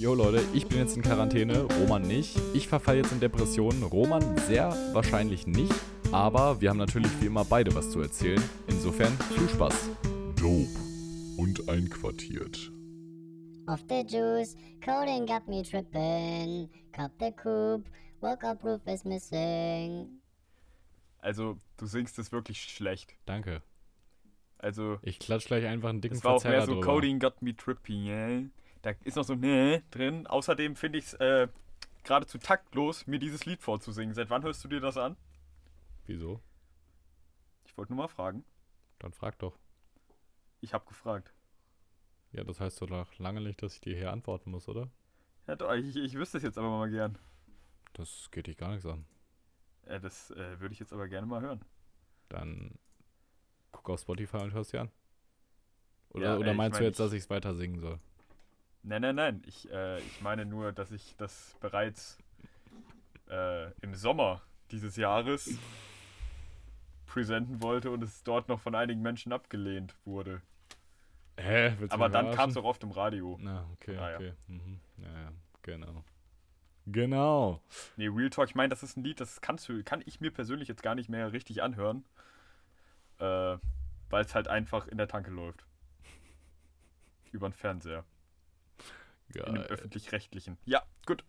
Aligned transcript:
Jo 0.00 0.14
Leute, 0.14 0.42
ich 0.54 0.66
bin 0.66 0.78
jetzt 0.78 0.96
in 0.96 1.02
Quarantäne, 1.02 1.64
Roman 1.78 2.00
nicht. 2.00 2.34
Ich 2.54 2.68
verfalle 2.68 3.00
jetzt 3.00 3.12
in 3.12 3.20
Depressionen, 3.20 3.82
Roman 3.82 4.38
sehr 4.48 4.70
wahrscheinlich 4.94 5.46
nicht. 5.46 5.74
Aber 6.10 6.58
wir 6.62 6.70
haben 6.70 6.78
natürlich 6.78 7.10
wie 7.20 7.26
immer 7.26 7.44
beide 7.44 7.74
was 7.74 7.90
zu 7.90 8.00
erzählen. 8.00 8.42
Insofern 8.66 9.12
viel 9.36 9.46
Spaß. 9.50 9.90
Dope 10.36 10.70
und 11.36 11.68
einquartiert. 11.68 12.72
Off 13.66 13.84
the 13.90 14.02
juice, 14.08 14.56
codeine 14.82 15.26
got 15.26 15.46
me 15.46 15.62
tripping. 15.62 16.70
Cup 16.92 17.12
the 17.20 17.30
coupe, 17.32 17.84
woke 18.22 18.42
up 18.42 18.64
roof 18.64 18.80
is 18.86 19.04
missing. 19.04 20.18
Also, 21.18 21.58
du 21.76 21.84
singst 21.84 22.18
es 22.18 22.32
wirklich 22.32 22.62
schlecht. 22.62 23.16
Danke. 23.26 23.60
Also, 24.56 24.96
Ich 25.02 25.18
klatsch 25.18 25.44
gleich 25.44 25.66
einfach 25.66 25.90
einen 25.90 26.00
dicken 26.00 26.16
es 26.16 26.24
war 26.24 26.36
auch 26.36 26.44
mehr 26.44 26.64
so 26.64 26.72
drüber. 26.72 26.86
Coding 26.86 27.18
got 27.18 27.42
me 27.42 27.54
tripping, 27.54 28.06
yeah. 28.06 28.44
Da 28.82 28.90
ist 29.04 29.16
noch 29.16 29.24
so 29.24 29.34
ne 29.34 29.82
drin. 29.90 30.26
Außerdem 30.26 30.76
finde 30.76 30.98
ich 30.98 31.06
es 31.06 31.14
äh, 31.14 31.48
geradezu 32.04 32.38
taktlos, 32.38 33.06
mir 33.06 33.18
dieses 33.18 33.44
Lied 33.44 33.60
vorzusingen. 33.62 34.14
Seit 34.14 34.30
wann 34.30 34.42
hörst 34.42 34.64
du 34.64 34.68
dir 34.68 34.80
das 34.80 34.96
an? 34.96 35.16
Wieso? 36.06 36.40
Ich 37.66 37.76
wollte 37.76 37.92
nur 37.92 38.02
mal 38.04 38.08
fragen. 38.08 38.44
Dann 38.98 39.12
frag 39.12 39.38
doch. 39.38 39.58
Ich 40.60 40.72
habe 40.74 40.84
gefragt. 40.86 41.32
Ja, 42.32 42.44
das 42.44 42.60
heißt 42.60 42.80
doch 42.80 43.18
lange 43.18 43.40
nicht, 43.40 43.62
dass 43.62 43.74
ich 43.74 43.80
dir 43.80 43.96
hier 43.96 44.12
antworten 44.12 44.50
muss, 44.50 44.68
oder? 44.68 44.90
Ja, 45.46 45.56
doch, 45.56 45.72
ich, 45.74 45.96
ich 45.96 46.14
wüsste 46.14 46.36
es 46.38 46.42
jetzt 46.44 46.58
aber 46.58 46.68
mal 46.70 46.90
gern. 46.90 47.18
Das 47.92 48.30
geht 48.30 48.46
dich 48.46 48.56
gar 48.56 48.70
nichts 48.70 48.86
an. 48.86 49.04
Äh, 49.86 50.00
das 50.00 50.30
äh, 50.30 50.60
würde 50.60 50.72
ich 50.72 50.78
jetzt 50.78 50.92
aber 50.92 51.08
gerne 51.08 51.26
mal 51.26 51.40
hören. 51.40 51.60
Dann 52.28 52.78
guck 53.72 53.90
auf 53.90 54.00
Spotify 54.00 54.38
und 54.38 54.52
hörst 54.52 54.72
dir 54.72 54.82
an. 54.82 54.90
Oder, 56.10 56.24
Ja, 56.34 56.36
oder 56.38 56.52
ich 56.52 56.56
meinst 56.56 56.78
du 56.78 56.82
mein, 56.82 56.88
jetzt, 56.88 57.00
ich- 57.00 57.04
dass 57.04 57.12
ich 57.12 57.22
es 57.24 57.30
weiter 57.30 57.54
singen 57.54 57.80
soll? 57.80 57.98
Nein, 58.82 59.02
nein, 59.02 59.14
nein. 59.14 59.42
Ich, 59.46 59.70
äh, 59.70 59.98
ich 59.98 60.20
meine 60.20 60.46
nur, 60.46 60.72
dass 60.72 60.90
ich 60.92 61.14
das 61.16 61.56
bereits 61.60 62.18
äh, 63.28 63.70
im 63.82 63.94
Sommer 63.94 64.42
dieses 64.70 64.96
Jahres 64.96 65.50
präsenten 67.06 67.62
wollte 67.62 67.90
und 67.90 68.02
es 68.02 68.22
dort 68.22 68.48
noch 68.48 68.60
von 68.60 68.74
einigen 68.74 69.02
Menschen 69.02 69.32
abgelehnt 69.32 69.94
wurde. 70.04 70.40
Hä? 71.36 71.74
Willst 71.78 71.92
Aber 71.92 72.08
dann 72.08 72.32
kam 72.32 72.50
es 72.50 72.56
auch 72.56 72.64
oft 72.64 72.82
im 72.82 72.90
Radio. 72.90 73.38
Na, 73.40 73.66
okay, 73.72 73.96
Ah, 73.96 74.10
ja. 74.10 74.16
okay. 74.16 74.32
Mhm. 74.46 74.80
Ja, 74.98 75.32
genau. 75.62 76.04
Genau. 76.86 77.60
Nee, 77.96 78.08
Real 78.08 78.30
Talk, 78.30 78.48
ich 78.48 78.54
meine, 78.54 78.68
das 78.68 78.82
ist 78.82 78.96
ein 78.96 79.04
Lied, 79.04 79.20
das 79.20 79.40
kannst 79.40 79.68
du, 79.68 79.82
kann 79.84 80.02
ich 80.06 80.20
mir 80.20 80.30
persönlich 80.30 80.68
jetzt 80.68 80.82
gar 80.82 80.94
nicht 80.94 81.08
mehr 81.08 81.32
richtig 81.32 81.62
anhören. 81.62 82.04
Äh, 83.18 83.58
weil 84.08 84.24
es 84.24 84.34
halt 84.34 84.48
einfach 84.48 84.86
in 84.88 84.98
der 84.98 85.08
Tanke 85.08 85.30
läuft. 85.30 85.64
Über 87.32 87.48
den 87.48 87.52
Fernseher. 87.52 88.04
In 89.34 89.44
dem 89.44 89.54
Geil. 89.54 89.64
öffentlich-rechtlichen. 89.66 90.56
Ja, 90.64 90.82
gut. 91.06 91.24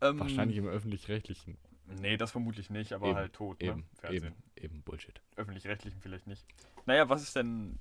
Ähm, 0.00 0.18
Wahrscheinlich 0.20 0.56
im 0.58 0.66
öffentlich-rechtlichen. 0.68 1.56
Nee, 1.86 2.16
das 2.16 2.32
vermutlich 2.32 2.68
nicht, 2.70 2.92
aber 2.92 3.06
Eben, 3.08 3.16
halt 3.16 3.32
tot, 3.32 3.62
Eben, 3.62 3.80
ne? 3.80 3.86
Fernsehen. 4.00 4.24
eben, 4.56 4.64
eben 4.74 4.82
Bullshit. 4.82 5.20
Öffentlich-rechtlichen 5.36 6.00
vielleicht 6.00 6.26
nicht. 6.26 6.44
Naja, 6.84 7.08
was 7.08 7.22
ist 7.22 7.36
denn. 7.36 7.78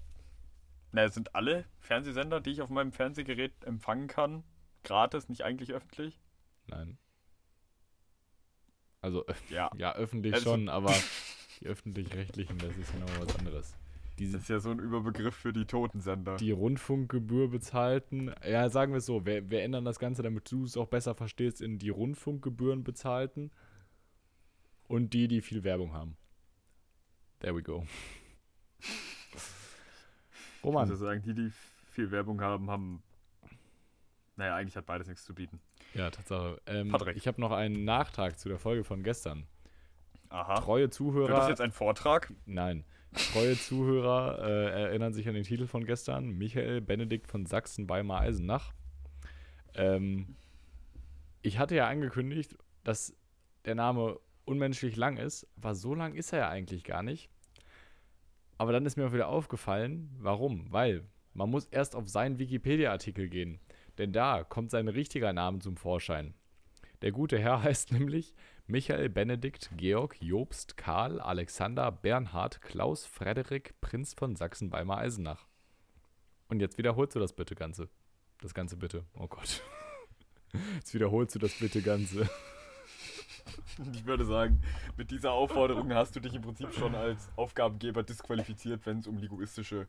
Naja, 0.91 1.09
sind 1.09 1.35
alle 1.35 1.65
Fernsehsender, 1.79 2.39
die 2.39 2.51
ich 2.51 2.61
auf 2.61 2.69
meinem 2.69 2.93
Fernsehgerät 2.93 3.51
empfangen 3.65 4.07
kann, 4.07 4.43
gratis, 4.83 5.27
nicht 5.27 5.41
eigentlich 5.43 5.73
öffentlich? 5.73 6.21
Nein. 6.67 6.97
Also, 9.01 9.25
Ja. 9.49 9.69
ja, 9.75 9.93
öffentlich 9.95 10.33
Also- 10.35 10.51
schon, 10.51 10.69
aber 10.69 10.93
die 11.59 11.67
öffentlich-rechtlichen, 11.67 12.57
das 12.59 12.75
ist 12.77 12.91
genau 12.93 13.07
was 13.19 13.35
anderes. 13.37 13.75
Die, 14.19 14.31
Das 14.31 14.43
ist 14.43 14.49
ja 14.49 14.59
so 14.59 14.71
ein 14.71 14.79
Überbegriff 14.79 15.35
für 15.35 15.51
die 15.51 15.65
Totensender. 15.65 16.37
die 16.37 16.51
Rundfunkgebühr 16.51 17.49
bezahlten, 17.49 18.33
ja, 18.47 18.69
sagen 18.69 18.93
wir 18.93 18.99
es 18.99 19.05
so, 19.05 19.25
wir, 19.25 19.49
wir 19.49 19.61
ändern 19.63 19.83
das 19.83 19.99
Ganze, 19.99 20.23
damit 20.23 20.49
du 20.51 20.63
es 20.63 20.77
auch 20.77 20.87
besser 20.87 21.15
verstehst, 21.15 21.61
in 21.61 21.79
die 21.79 21.89
Rundfunkgebühren 21.89 22.83
bezahlten 22.83 23.51
und 24.87 25.13
die, 25.13 25.27
die 25.27 25.41
viel 25.41 25.63
Werbung 25.63 25.93
haben. 25.93 26.15
There 27.39 27.55
we 27.55 27.63
go. 27.63 27.85
Ich 30.65 30.71
muss 30.71 30.73
ja 30.73 30.81
Roman. 30.81 30.95
sagen, 30.97 31.21
die, 31.21 31.35
die 31.35 31.51
viel 31.91 32.09
Werbung 32.09 32.41
haben, 32.41 32.71
haben. 32.71 33.03
Naja, 34.35 34.55
eigentlich 34.55 34.75
hat 34.75 34.87
beides 34.87 35.07
nichts 35.07 35.23
zu 35.23 35.35
bieten. 35.35 35.61
Ja, 35.93 36.09
Tatsache. 36.09 36.59
Ähm, 36.65 36.89
Patrick. 36.89 37.17
ich 37.17 37.27
habe 37.27 37.39
noch 37.39 37.51
einen 37.51 37.85
Nachtrag 37.85 38.39
zu 38.39 38.49
der 38.49 38.57
Folge 38.57 38.83
von 38.83 39.03
gestern. 39.03 39.45
Aha. 40.29 40.55
Treue 40.55 40.81
Wird 40.81 40.91
das 40.91 40.97
Zuhörer. 40.97 41.49
jetzt 41.49 41.61
ein 41.61 41.71
Vortrag? 41.71 42.33
Nein. 42.47 42.83
Treue 43.15 43.57
Zuhörer 43.57 44.39
äh, 44.43 44.83
erinnern 44.83 45.13
sich 45.13 45.27
an 45.27 45.35
den 45.35 45.43
Titel 45.43 45.67
von 45.67 45.85
gestern. 45.85 46.29
Michael 46.31 46.81
Benedikt 46.81 47.27
von 47.27 47.45
Sachsen-Weimar-Eisenach. 47.45 48.73
Ähm, 49.73 50.35
ich 51.41 51.57
hatte 51.57 51.75
ja 51.75 51.87
angekündigt, 51.87 52.57
dass 52.83 53.15
der 53.65 53.75
Name 53.75 54.19
unmenschlich 54.45 54.95
lang 54.95 55.17
ist. 55.17 55.47
Aber 55.57 55.75
so 55.75 55.95
lang 55.95 56.13
ist 56.13 56.33
er 56.33 56.39
ja 56.39 56.49
eigentlich 56.49 56.83
gar 56.83 57.03
nicht. 57.03 57.29
Aber 58.57 58.71
dann 58.71 58.85
ist 58.85 58.97
mir 58.97 59.07
auch 59.07 59.13
wieder 59.13 59.27
aufgefallen, 59.27 60.09
warum? 60.19 60.71
Weil 60.71 61.03
man 61.33 61.49
muss 61.49 61.67
erst 61.67 61.95
auf 61.95 62.07
seinen 62.07 62.39
Wikipedia-Artikel 62.39 63.29
gehen. 63.29 63.59
Denn 63.97 64.11
da 64.11 64.43
kommt 64.43 64.71
sein 64.71 64.87
richtiger 64.87 65.33
Name 65.33 65.59
zum 65.59 65.77
Vorschein. 65.77 66.33
Der 67.01 67.11
gute 67.11 67.37
Herr 67.37 67.63
heißt 67.63 67.91
nämlich 67.91 68.33
Michael 68.67 69.09
Benedikt 69.09 69.69
Georg 69.77 70.19
Jobst 70.19 70.75
Karl 70.75 71.19
Alexander 71.19 71.91
Bernhard 71.91 72.63
Klaus 72.63 73.05
Frederik 73.05 73.79
Prinz 73.79 74.15
von 74.15 74.35
Sachsen-Weimar-Eisenach. 74.35 75.45
Und 76.47 76.61
jetzt 76.61 76.79
wiederholst 76.79 77.15
du 77.15 77.19
das 77.19 77.33
bitte 77.33 77.53
Ganze. 77.53 77.89
Das 78.41 78.55
Ganze 78.55 78.75
bitte. 78.75 79.05
Oh 79.13 79.27
Gott. 79.27 79.61
Jetzt 80.75 80.93
wiederholst 80.93 81.35
du 81.35 81.39
das 81.39 81.53
bitte 81.59 81.81
Ganze. 81.81 82.27
Ich 83.93 84.05
würde 84.05 84.25
sagen, 84.25 84.61
mit 84.97 85.11
dieser 85.11 85.31
Aufforderung 85.31 85.93
hast 85.93 86.15
du 86.15 86.19
dich 86.19 86.33
im 86.33 86.41
Prinzip 86.41 86.73
schon 86.73 86.95
als 86.95 87.29
Aufgabengeber 87.35 88.03
disqualifiziert, 88.03 88.85
wenn 88.85 88.99
es 88.99 89.07
um 89.07 89.17
linguistische 89.17 89.87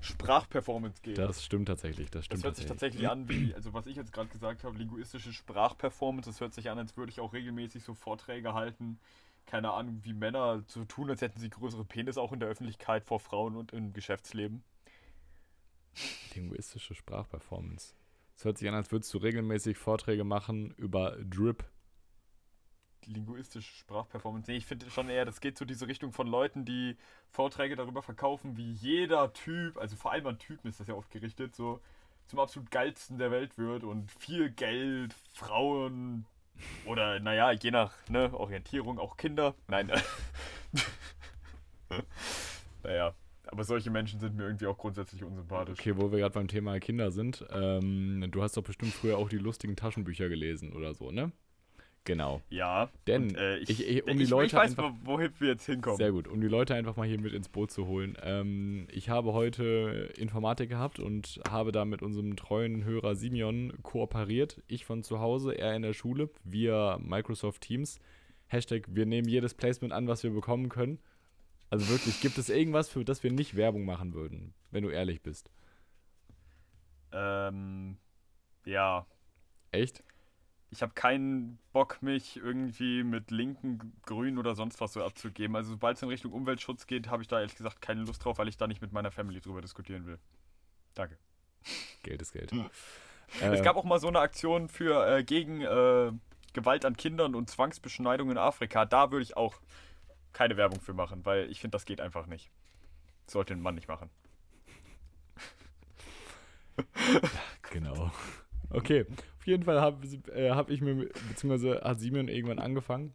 Sprachperformance 0.00 1.00
geht. 1.02 1.18
Das 1.18 1.42
stimmt 1.42 1.68
tatsächlich. 1.68 2.10
Das 2.10 2.20
Das 2.20 2.24
stimmt 2.26 2.44
hört 2.44 2.56
sich 2.56 2.66
tatsächlich 2.66 3.08
an 3.08 3.28
wie, 3.28 3.54
also 3.54 3.72
was 3.72 3.86
ich 3.86 3.96
jetzt 3.96 4.12
gerade 4.12 4.28
gesagt 4.28 4.64
habe, 4.64 4.76
linguistische 4.76 5.32
Sprachperformance, 5.32 6.28
das 6.28 6.40
hört 6.40 6.54
sich 6.54 6.70
an, 6.70 6.78
als 6.78 6.96
würde 6.96 7.10
ich 7.10 7.20
auch 7.20 7.32
regelmäßig 7.32 7.82
so 7.82 7.94
Vorträge 7.94 8.52
halten, 8.54 8.98
keine 9.46 9.72
Ahnung, 9.72 10.00
wie 10.02 10.12
Männer 10.12 10.62
so 10.66 10.84
tun, 10.84 11.10
als 11.10 11.20
hätten 11.20 11.38
sie 11.38 11.50
größere 11.50 11.84
Penis 11.84 12.18
auch 12.18 12.32
in 12.32 12.40
der 12.40 12.48
Öffentlichkeit 12.48 13.04
vor 13.04 13.20
Frauen 13.20 13.56
und 13.56 13.72
im 13.72 13.92
Geschäftsleben. 13.92 14.62
Linguistische 16.34 16.94
Sprachperformance. 16.94 17.94
Es 18.36 18.44
hört 18.44 18.58
sich 18.58 18.68
an, 18.68 18.74
als 18.74 18.90
würdest 18.90 19.14
du 19.14 19.18
regelmäßig 19.18 19.78
Vorträge 19.78 20.24
machen 20.24 20.72
über 20.76 21.16
Drip. 21.22 21.64
Linguistische 23.06 23.72
Sprachperformance. 23.74 24.50
Nee, 24.50 24.56
ich 24.56 24.66
finde 24.66 24.90
schon 24.90 25.08
eher, 25.08 25.24
das 25.24 25.40
geht 25.40 25.58
so 25.58 25.64
diese 25.64 25.88
Richtung 25.88 26.12
von 26.12 26.26
Leuten, 26.26 26.64
die 26.64 26.96
Vorträge 27.30 27.76
darüber 27.76 28.02
verkaufen, 28.02 28.56
wie 28.56 28.72
jeder 28.72 29.32
Typ, 29.32 29.76
also 29.78 29.96
vor 29.96 30.12
allem 30.12 30.26
an 30.26 30.38
Typen 30.38 30.68
ist 30.68 30.80
das 30.80 30.86
ja 30.86 30.94
oft 30.94 31.10
gerichtet, 31.10 31.54
so 31.54 31.80
zum 32.26 32.38
absolut 32.38 32.70
geilsten 32.70 33.18
der 33.18 33.30
Welt 33.30 33.58
wird 33.58 33.84
und 33.84 34.10
viel 34.10 34.50
Geld, 34.50 35.14
Frauen 35.32 36.26
oder 36.86 37.20
naja, 37.20 37.52
je 37.52 37.70
nach 37.70 37.92
ne, 38.08 38.32
Orientierung 38.32 38.98
auch 38.98 39.16
Kinder. 39.16 39.54
Nein. 39.68 39.90
naja, 42.82 43.14
aber 43.46 43.64
solche 43.64 43.90
Menschen 43.90 44.20
sind 44.20 44.36
mir 44.36 44.44
irgendwie 44.44 44.66
auch 44.66 44.78
grundsätzlich 44.78 45.22
unsympathisch. 45.22 45.78
Okay, 45.78 45.96
wo 45.96 46.10
wir 46.10 46.18
gerade 46.18 46.34
beim 46.34 46.48
Thema 46.48 46.78
Kinder 46.80 47.10
sind. 47.10 47.44
Ähm, 47.50 48.26
du 48.30 48.42
hast 48.42 48.56
doch 48.56 48.62
bestimmt 48.62 48.92
früher 48.92 49.18
auch 49.18 49.28
die 49.28 49.38
lustigen 49.38 49.76
Taschenbücher 49.76 50.28
gelesen 50.28 50.72
oder 50.72 50.94
so, 50.94 51.10
ne? 51.10 51.32
Genau. 52.06 52.42
Ja, 52.50 52.90
Denn 53.06 53.30
und, 53.30 53.36
äh, 53.38 53.56
ich, 53.58 53.70
ich- 53.70 53.88
ich- 53.88 54.06
um 54.06 54.18
die 54.18 54.26
Leute 54.26 54.46
ich 54.48 54.52
weiß, 54.52 54.70
einfach- 54.78 54.92
wo- 55.04 55.12
wohin 55.12 55.30
wir 55.38 55.48
jetzt 55.48 55.64
hinkommen. 55.64 55.96
Sehr 55.96 56.12
gut. 56.12 56.28
Um 56.28 56.38
die 56.42 56.48
Leute 56.48 56.74
einfach 56.74 56.96
mal 56.96 57.06
hier 57.08 57.18
mit 57.18 57.32
ins 57.32 57.48
Boot 57.48 57.70
zu 57.70 57.86
holen. 57.86 58.14
Ähm, 58.22 58.86
ich 58.92 59.08
habe 59.08 59.32
heute 59.32 60.12
Informatik 60.18 60.68
gehabt 60.68 60.98
und 60.98 61.40
habe 61.48 61.72
da 61.72 61.86
mit 61.86 62.02
unserem 62.02 62.36
treuen 62.36 62.84
Hörer 62.84 63.16
Simeon 63.16 63.72
kooperiert. 63.82 64.62
Ich 64.66 64.84
von 64.84 65.02
zu 65.02 65.18
Hause, 65.20 65.52
er 65.56 65.74
in 65.74 65.80
der 65.82 65.94
Schule, 65.94 66.28
via 66.44 66.98
Microsoft 67.00 67.62
Teams. 67.62 67.98
Hashtag, 68.48 68.84
wir 68.88 69.06
nehmen 69.06 69.26
jedes 69.26 69.54
Placement 69.54 69.94
an, 69.94 70.06
was 70.06 70.22
wir 70.22 70.30
bekommen 70.30 70.68
können. 70.68 70.98
Also 71.70 71.88
wirklich, 71.88 72.20
gibt 72.20 72.36
es 72.36 72.50
irgendwas, 72.50 72.90
für 72.90 73.04
das 73.06 73.22
wir 73.22 73.32
nicht 73.32 73.56
Werbung 73.56 73.86
machen 73.86 74.12
würden, 74.12 74.52
wenn 74.70 74.82
du 74.84 74.90
ehrlich 74.90 75.22
bist? 75.22 75.50
Ähm, 77.12 77.96
ja, 78.66 79.06
Echt? 79.72 80.04
Ich 80.74 80.82
habe 80.82 80.92
keinen 80.94 81.58
Bock, 81.72 82.02
mich 82.02 82.36
irgendwie 82.36 83.04
mit 83.04 83.30
linken, 83.30 83.92
grün 84.04 84.38
oder 84.38 84.54
sonst 84.54 84.80
was 84.80 84.92
so 84.92 85.04
abzugeben. 85.04 85.54
Also 85.54 85.70
sobald 85.70 85.96
es 85.96 86.02
in 86.02 86.08
Richtung 86.08 86.32
Umweltschutz 86.32 86.86
geht, 86.86 87.08
habe 87.08 87.22
ich 87.22 87.28
da 87.28 87.38
ehrlich 87.38 87.56
gesagt 87.56 87.80
keine 87.80 88.02
Lust 88.02 88.24
drauf, 88.24 88.38
weil 88.38 88.48
ich 88.48 88.56
da 88.56 88.66
nicht 88.66 88.82
mit 88.82 88.92
meiner 88.92 89.10
Family 89.12 89.40
drüber 89.40 89.60
diskutieren 89.60 90.06
will. 90.06 90.18
Danke. 90.94 91.16
Geld 92.02 92.20
ist 92.22 92.32
Geld. 92.32 92.52
Es 93.40 93.60
Äh, 93.60 93.62
gab 93.62 93.76
auch 93.76 93.84
mal 93.84 94.00
so 94.00 94.08
eine 94.08 94.18
Aktion 94.18 94.68
für 94.68 95.06
äh, 95.06 95.24
gegen 95.24 95.60
äh, 95.60 96.12
Gewalt 96.52 96.84
an 96.84 96.96
Kindern 96.96 97.34
und 97.34 97.48
Zwangsbeschneidung 97.48 98.30
in 98.30 98.38
Afrika. 98.38 98.84
Da 98.84 99.10
würde 99.10 99.22
ich 99.22 99.36
auch 99.36 99.60
keine 100.32 100.56
Werbung 100.56 100.80
für 100.80 100.92
machen, 100.92 101.24
weil 101.24 101.50
ich 101.50 101.60
finde, 101.60 101.76
das 101.76 101.84
geht 101.84 102.00
einfach 102.00 102.26
nicht. 102.26 102.50
Sollte 103.26 103.54
ein 103.54 103.60
Mann 103.60 103.76
nicht 103.76 103.88
machen. 103.88 104.10
Genau. 107.70 108.12
Okay, 108.74 109.06
auf 109.38 109.46
jeden 109.46 109.62
Fall 109.62 109.80
habe 109.80 110.06
äh, 110.34 110.50
hab 110.50 110.70
ich 110.70 110.80
mir, 110.80 111.08
beziehungsweise 111.28 111.80
hat 111.82 112.00
Simeon 112.00 112.28
irgendwann 112.28 112.58
angefangen, 112.58 113.14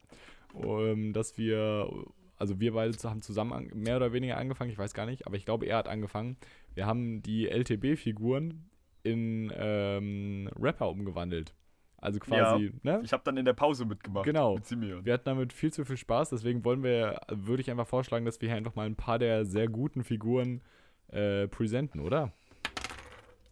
um, 0.54 1.14
dass 1.14 1.38
wir, 1.38 1.90
also 2.38 2.60
wir 2.60 2.74
beide 2.74 2.98
haben 3.10 3.22
zusammen 3.22 3.70
mehr 3.74 3.98
oder 3.98 4.14
weniger 4.14 4.38
angefangen, 4.38 4.72
ich 4.72 4.78
weiß 4.78 4.94
gar 4.94 5.06
nicht, 5.06 5.28
aber 5.28 5.36
ich 5.36 5.46
glaube, 5.46 5.66
er 5.66 5.78
hat 5.78 5.88
angefangen. 5.88 6.38
Wir 6.74 6.86
haben 6.86 7.22
die 7.22 7.48
LTB-Figuren 7.48 8.70
in 9.04 9.52
ähm, 9.56 10.50
Rapper 10.60 10.90
umgewandelt. 10.90 11.54
Also 12.02 12.20
quasi, 12.20 12.72
ne? 12.84 13.02
Ich 13.04 13.12
habe 13.12 13.24
dann 13.26 13.36
in 13.36 13.44
der 13.44 13.54
Pause 13.54 13.86
mitgemacht. 13.86 14.24
Genau. 14.24 14.56
Mit. 14.56 15.06
Wir 15.06 15.14
hatten 15.14 15.26
damit 15.26 15.52
viel 15.52 15.74
zu 15.74 15.84
viel 15.84 15.98
Spaß, 15.98 16.30
deswegen 16.30 16.64
wollen 16.64 16.82
wir, 16.82 17.20
würde 17.30 17.62
ich 17.62 17.70
einfach 17.70 17.88
vorschlagen, 17.88 18.26
dass 18.26 18.40
wir 18.40 18.48
hier 18.48 18.58
einfach 18.58 18.76
mal 18.76 18.86
ein 18.86 18.96
paar 18.96 19.20
der 19.20 19.46
sehr 19.46 19.68
guten 19.68 20.04
Figuren 20.04 20.62
äh, 21.10 21.48
präsenten, 21.48 22.00
oder? 22.00 22.32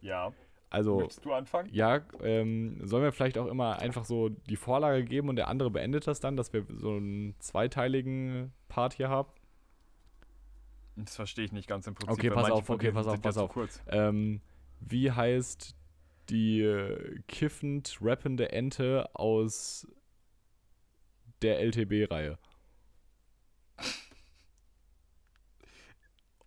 Ja. 0.00 0.32
Also, 0.70 0.98
Möchtest 0.98 1.24
du 1.24 1.32
anfangen? 1.32 1.70
ja, 1.72 2.02
ähm, 2.22 2.78
sollen 2.86 3.02
wir 3.02 3.12
vielleicht 3.12 3.38
auch 3.38 3.46
immer 3.46 3.78
einfach 3.78 4.04
so 4.04 4.28
die 4.28 4.56
Vorlage 4.56 5.04
geben 5.04 5.30
und 5.30 5.36
der 5.36 5.48
andere 5.48 5.70
beendet 5.70 6.06
das 6.06 6.20
dann, 6.20 6.36
dass 6.36 6.52
wir 6.52 6.66
so 6.76 6.90
einen 6.90 7.34
zweiteiligen 7.38 8.52
Part 8.68 8.92
hier 8.94 9.08
haben? 9.08 9.30
Das 10.96 11.16
verstehe 11.16 11.44
ich 11.44 11.52
nicht 11.52 11.68
ganz 11.68 11.86
im 11.86 11.94
Prinzip. 11.94 12.18
Okay, 12.18 12.30
pass 12.30 12.50
auf, 12.50 12.68
okay, 12.68 12.92
pass 12.92 13.06
auf, 13.06 13.20
pass 13.22 13.38
auf. 13.38 13.52
Kurz. 13.52 13.80
Ähm, 13.86 14.40
wie 14.80 15.10
heißt 15.10 15.74
die 16.28 16.60
äh, 16.60 17.20
kiffend 17.28 17.98
rappende 18.02 18.52
Ente 18.52 19.08
aus 19.14 19.86
der 21.40 21.60
LTB-Reihe? 21.60 22.38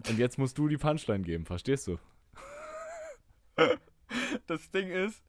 Und 0.08 0.18
jetzt 0.18 0.38
musst 0.38 0.58
du 0.58 0.68
die 0.68 0.78
Punchline 0.78 1.24
geben, 1.24 1.46
verstehst 1.46 1.88
du? 1.88 1.98
Das 4.48 4.70
Ding 4.72 4.90
ist. 4.90 5.24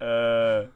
Äh. 0.00 0.68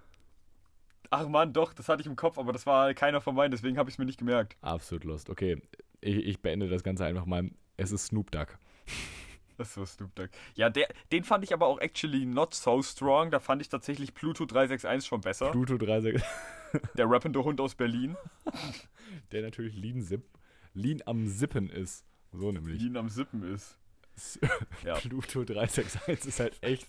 Ach 1.15 1.29
man, 1.29 1.53
doch, 1.53 1.75
das 1.75 1.91
hatte 1.91 2.01
ich 2.01 2.07
im 2.07 2.17
Kopf, 2.17 2.39
aber 2.39 2.53
das 2.53 2.65
war 2.65 2.95
keiner 2.95 3.21
von 3.21 3.35
meinen, 3.35 3.51
deswegen 3.51 3.77
habe 3.77 3.91
ich 3.91 3.95
es 3.97 3.99
mir 3.99 4.07
nicht 4.07 4.19
gemerkt. 4.19 4.57
Absolut 4.63 5.05
Lust. 5.05 5.29
Okay, 5.29 5.61
ich, 6.01 6.17
ich 6.17 6.41
beende 6.41 6.69
das 6.69 6.83
Ganze 6.83 7.05
einfach 7.05 7.27
mal. 7.27 7.51
Es 7.77 7.93
ist 7.93 8.07
Snoop 8.07 8.31
Dogg. 8.31 8.53
Das 9.59 9.77
war 9.77 9.85
Snoop 9.85 10.15
Dogg. 10.15 10.31
Ja, 10.55 10.71
der, 10.71 10.89
den 11.13 11.25
fand 11.25 11.45
ich 11.45 11.53
aber 11.53 11.67
auch 11.67 11.79
actually 11.79 12.25
not 12.25 12.55
so 12.55 12.83
strong. 12.83 13.31
Da 13.31 13.39
fand 13.39 13.61
ich 13.61 13.69
tatsächlich 13.69 14.15
Pluto 14.15 14.47
361 14.47 15.07
schon 15.07 15.21
besser. 15.21 15.51
Pluto 15.51 15.77
36, 15.77 16.21
Der 16.97 17.09
rappende 17.09 17.45
Hund 17.45 17.61
aus 17.61 17.75
Berlin. 17.75 18.17
der 19.31 19.43
natürlich 19.43 19.77
Lean, 19.77 20.01
Zip, 20.01 20.25
Lean 20.73 21.03
am 21.05 21.27
Sippen 21.29 21.69
ist. 21.69 22.05
So 22.33 22.51
nämlich. 22.51 22.81
Ihn 22.83 22.97
am 22.97 23.11
Sippen 23.11 23.43
ist. 23.55 23.79
Ja. 24.85 24.95
Pluto 24.95 25.45
361 25.45 26.27
ist 26.29 26.41
halt 26.41 26.55
echt. 26.63 26.87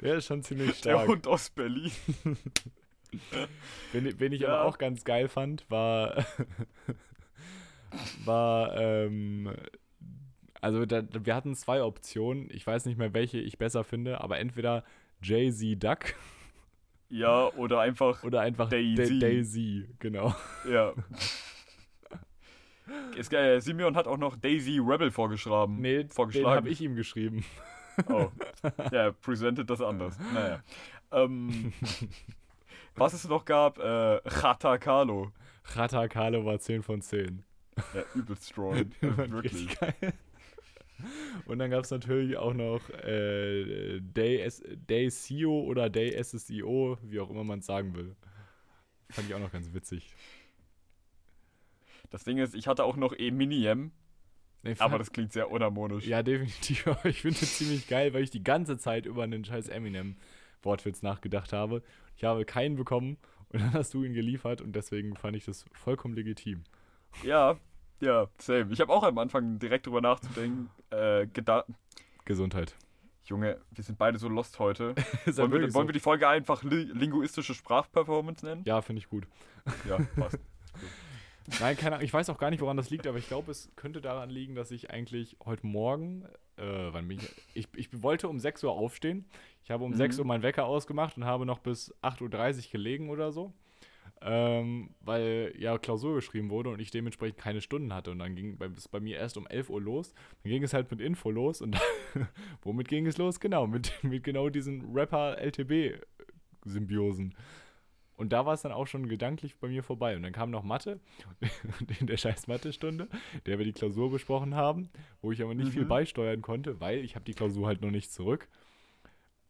Der 0.00 0.16
ist 0.16 0.26
schon 0.26 0.42
ziemlich 0.42 0.80
Der 0.82 0.92
stark. 0.92 1.08
Hund 1.08 1.26
aus 1.26 1.50
Berlin. 1.50 1.90
Wen, 3.92 4.20
wen 4.20 4.32
ich 4.32 4.42
Ja. 4.42 4.48
aber 4.48 4.64
auch 4.66 4.78
ganz 4.78 5.04
geil 5.04 5.28
fand, 5.28 5.68
war. 5.68 6.24
war, 8.24 8.76
ähm. 8.76 9.52
Also, 10.60 10.84
da, 10.84 11.02
wir 11.10 11.34
hatten 11.34 11.54
zwei 11.56 11.82
Optionen. 11.82 12.48
Ich 12.50 12.66
weiß 12.66 12.84
nicht 12.84 12.98
mehr, 12.98 13.14
welche 13.14 13.38
ich 13.38 13.56
besser 13.58 13.82
finde, 13.82 14.20
aber 14.20 14.38
entweder 14.38 14.84
Jay-Z 15.22 15.82
Duck 15.82 16.14
Ja, 17.08 17.48
oder 17.54 17.80
einfach. 17.80 18.22
oder 18.22 18.42
einfach 18.42 18.68
Daisy. 18.68 19.18
Da- 19.18 19.26
Daisy, 19.26 19.88
genau. 19.98 20.34
Ja. 20.70 20.92
Es, 23.16 23.30
äh, 23.32 23.60
Simeon 23.60 23.96
hat 23.96 24.06
auch 24.06 24.18
noch 24.18 24.36
Daisy 24.36 24.78
Rebel 24.78 25.10
vorgeschrieben. 25.10 25.80
Nee, 25.80 25.98
den 26.04 26.10
vorgeschlagen. 26.10 26.56
habe 26.56 26.68
ich 26.68 26.80
ihm 26.80 26.94
geschrieben. 26.94 27.44
Oh. 28.08 28.30
Ja, 28.62 29.04
er 29.04 29.12
presented 29.12 29.68
das 29.68 29.80
anders. 29.80 30.18
Naja. 30.32 30.62
Ähm, 31.12 31.72
was 32.94 33.12
es 33.12 33.28
noch 33.28 33.44
gab, 33.44 33.78
äh, 33.78 34.20
Chata 34.28 34.78
Carlo. 34.78 35.32
Rata 35.64 36.08
Carlo 36.08 36.44
war 36.44 36.58
10 36.58 36.82
von 36.82 37.00
10. 37.00 37.44
Ja, 37.94 38.02
übelst 38.14 38.48
strong. 38.48 38.90
Wirklich. 39.00 39.78
geil. 39.78 40.12
Und 41.46 41.58
dann 41.58 41.70
gab 41.70 41.84
es 41.84 41.90
natürlich 41.90 42.36
auch 42.36 42.52
noch 42.52 42.88
äh, 42.90 44.00
Day, 44.00 44.40
S 44.40 44.62
Day 44.66 45.10
CEO 45.10 45.62
oder 45.62 45.88
Day 45.88 46.22
SSIO, 46.22 46.98
wie 47.02 47.20
auch 47.20 47.30
immer 47.30 47.44
man 47.44 47.60
es 47.60 47.66
sagen 47.66 47.94
will. 47.94 48.14
Fand 49.08 49.28
ich 49.28 49.34
auch 49.34 49.40
noch 49.40 49.52
ganz 49.52 49.72
witzig. 49.72 50.14
Das 52.10 52.24
Ding 52.24 52.38
ist, 52.38 52.54
ich 52.54 52.66
hatte 52.66 52.84
auch 52.84 52.96
noch 52.96 53.12
Eminem, 53.12 53.92
Nee, 54.62 54.74
aber 54.78 54.98
das 54.98 55.10
klingt 55.12 55.32
sehr 55.32 55.50
unharmonisch. 55.50 56.06
ja, 56.06 56.22
definitiv. 56.22 56.86
Aber 56.86 57.06
ich 57.06 57.22
finde 57.22 57.38
es 57.40 57.56
ziemlich 57.56 57.88
geil, 57.88 58.12
weil 58.12 58.22
ich 58.22 58.30
die 58.30 58.44
ganze 58.44 58.76
Zeit 58.76 59.06
über 59.06 59.22
einen 59.22 59.42
scheiß 59.42 59.68
Eminem-Wortwitz 59.68 61.00
nachgedacht 61.02 61.54
habe. 61.54 61.82
Ich 62.16 62.24
habe 62.24 62.44
keinen 62.44 62.76
bekommen 62.76 63.16
und 63.48 63.62
dann 63.62 63.72
hast 63.72 63.94
du 63.94 64.04
ihn 64.04 64.12
geliefert 64.12 64.60
und 64.60 64.76
deswegen 64.76 65.16
fand 65.16 65.36
ich 65.36 65.46
das 65.46 65.64
vollkommen 65.72 66.14
legitim. 66.14 66.64
Ja, 67.22 67.56
ja, 68.00 68.28
same. 68.38 68.70
Ich 68.70 68.80
habe 68.80 68.92
auch 68.92 69.02
am 69.02 69.16
Anfang 69.18 69.58
direkt 69.58 69.86
drüber 69.86 70.02
nachzudenken, 70.02 70.68
äh, 70.90 71.26
gedacht, 71.26 71.64
Gesundheit. 72.26 72.76
Junge, 73.24 73.60
wir 73.70 73.84
sind 73.84 73.96
beide 73.98 74.18
so 74.18 74.28
lost 74.28 74.58
heute. 74.58 74.94
Wollen 75.24 75.36
wir, 75.36 75.50
wirklich 75.52 75.74
wollen 75.74 75.84
so. 75.84 75.88
wir 75.88 75.92
die 75.92 76.00
Folge 76.00 76.28
einfach 76.28 76.62
li 76.64 76.84
linguistische 76.84 77.54
Sprachperformance 77.54 78.44
nennen? 78.44 78.62
Ja, 78.66 78.82
finde 78.82 78.98
ich 79.00 79.08
gut. 79.08 79.26
Ja, 79.88 79.98
passt. 80.16 80.38
Nein, 81.60 81.76
keine 81.76 81.96
Ahnung. 81.96 82.04
Ich 82.04 82.12
weiß 82.12 82.30
auch 82.30 82.38
gar 82.38 82.50
nicht, 82.50 82.60
woran 82.60 82.76
das 82.76 82.90
liegt, 82.90 83.06
aber 83.06 83.18
ich 83.18 83.28
glaube, 83.28 83.50
es 83.50 83.70
könnte 83.76 84.00
daran 84.00 84.30
liegen, 84.30 84.54
dass 84.54 84.70
ich 84.70 84.90
eigentlich 84.90 85.36
heute 85.44 85.66
Morgen, 85.66 86.24
äh, 86.56 86.88
wann 86.92 87.08
bin 87.08 87.18
ich, 87.18 87.28
ich, 87.54 87.66
ich 87.74 88.02
wollte 88.02 88.28
um 88.28 88.38
6 88.38 88.64
Uhr 88.64 88.72
aufstehen. 88.72 89.24
Ich 89.64 89.70
habe 89.70 89.84
um 89.84 89.90
Mhm. 89.92 89.96
6 89.96 90.18
Uhr 90.18 90.24
meinen 90.24 90.42
Wecker 90.42 90.66
ausgemacht 90.66 91.16
und 91.16 91.24
habe 91.24 91.46
noch 91.46 91.58
bis 91.58 91.94
8.30 92.02 92.66
Uhr 92.66 92.72
gelegen 92.72 93.10
oder 93.10 93.32
so. 93.32 93.52
Ähm, 94.22 94.90
weil 95.00 95.54
ja 95.58 95.78
Klausur 95.78 96.14
geschrieben 96.14 96.50
wurde 96.50 96.68
und 96.68 96.78
ich 96.78 96.90
dementsprechend 96.90 97.38
keine 97.38 97.62
Stunden 97.62 97.94
hatte. 97.94 98.10
Und 98.10 98.18
dann 98.18 98.36
ging 98.36 98.58
es 98.76 98.86
bei 98.86 99.00
mir 99.00 99.16
erst 99.16 99.38
um 99.38 99.46
11 99.46 99.70
Uhr 99.70 99.80
los. 99.80 100.12
Dann 100.42 100.50
ging 100.52 100.62
es 100.62 100.74
halt 100.74 100.90
mit 100.90 101.00
Info 101.00 101.30
los. 101.30 101.62
Und 101.62 101.80
womit 102.62 102.88
ging 102.88 103.06
es 103.06 103.16
los? 103.16 103.40
Genau, 103.40 103.66
mit, 103.66 103.92
mit 104.02 104.22
genau 104.24 104.50
diesen 104.50 104.92
Rapper-LTB-Symbiosen. 104.94 107.34
Und 108.20 108.34
da 108.34 108.44
war 108.44 108.52
es 108.52 108.60
dann 108.60 108.72
auch 108.72 108.86
schon 108.86 109.08
gedanklich 109.08 109.56
bei 109.58 109.68
mir 109.68 109.82
vorbei. 109.82 110.14
Und 110.14 110.22
dann 110.22 110.32
kam 110.32 110.50
noch 110.50 110.62
Mathe, 110.62 111.00
in 112.00 112.06
der 112.06 112.18
scheiß 112.18 112.48
Mathe-Stunde, 112.48 113.08
der 113.46 113.56
wir 113.56 113.64
die 113.64 113.72
Klausur 113.72 114.10
besprochen 114.10 114.54
haben, 114.54 114.90
wo 115.22 115.32
ich 115.32 115.42
aber 115.42 115.54
nicht 115.54 115.72
viel 115.72 115.84
Mhm. 115.84 115.88
beisteuern 115.88 116.42
konnte, 116.42 116.80
weil 116.80 116.98
ich 116.98 117.14
habe 117.14 117.24
die 117.24 117.32
Klausur 117.32 117.66
halt 117.66 117.80
noch 117.80 117.90
nicht 117.90 118.12
zurück, 118.12 118.46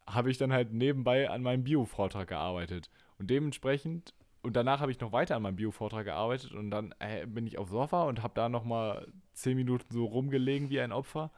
habe 0.06 0.30
ich 0.30 0.38
dann 0.38 0.52
halt 0.52 0.72
nebenbei 0.72 1.28
an 1.28 1.42
meinem 1.42 1.64
Bio-Vortrag 1.64 2.28
gearbeitet. 2.28 2.90
Und 3.18 3.28
dementsprechend, 3.28 4.14
und 4.42 4.54
danach 4.54 4.78
habe 4.80 4.92
ich 4.92 5.00
noch 5.00 5.10
weiter 5.10 5.34
an 5.34 5.42
meinem 5.42 5.56
Bio-Vortrag 5.56 6.04
gearbeitet 6.04 6.52
und 6.52 6.70
dann 6.70 6.94
äh, 7.00 7.26
bin 7.26 7.48
ich 7.48 7.58
aufs 7.58 7.72
Sofa 7.72 8.04
und 8.04 8.22
habe 8.22 8.34
da 8.34 8.48
nochmal 8.48 9.08
zehn 9.32 9.56
Minuten 9.56 9.92
so 9.92 10.04
rumgelegen 10.04 10.70
wie 10.70 10.80
ein 10.80 10.92
Opfer. 10.92 11.32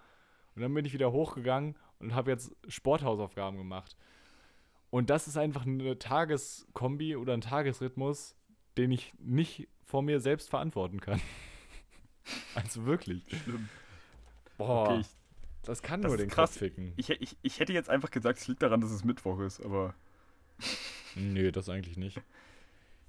Und 0.54 0.60
dann 0.60 0.74
bin 0.74 0.84
ich 0.84 0.92
wieder 0.92 1.12
hochgegangen 1.12 1.76
und 1.98 2.14
habe 2.14 2.30
jetzt 2.30 2.54
Sporthausaufgaben 2.68 3.56
gemacht. 3.56 3.96
Und 4.92 5.08
das 5.08 5.26
ist 5.26 5.38
einfach 5.38 5.64
eine 5.64 5.98
Tageskombi 5.98 7.16
oder 7.16 7.32
ein 7.32 7.40
Tagesrhythmus, 7.40 8.36
den 8.76 8.92
ich 8.92 9.14
nicht 9.18 9.66
vor 9.86 10.02
mir 10.02 10.20
selbst 10.20 10.50
verantworten 10.50 11.00
kann. 11.00 11.18
also 12.54 12.84
wirklich. 12.84 13.24
Schlimm. 13.42 13.70
Boah, 14.58 14.90
Okay, 14.90 15.00
ich, 15.00 15.06
das 15.62 15.82
kann 15.82 16.02
das 16.02 16.10
nur 16.10 16.18
den 16.18 16.28
krass. 16.28 16.50
Kopf 16.50 16.58
ficken. 16.58 16.92
ich, 16.96 17.08
ich, 17.08 17.38
ich 17.40 17.58
hätte 17.58 17.72
jetzt 17.72 17.88
einfach 17.88 18.10
gesagt, 18.10 18.38
es 18.38 18.48
liegt 18.48 18.62
daran, 18.62 18.82
dass 18.82 18.90
es 18.90 19.02
Mittwoch 19.02 19.40
ist, 19.40 19.64
aber 19.64 19.94
Nee, 21.14 21.50
das 21.50 21.70
eigentlich 21.70 21.96
nicht. 21.96 22.20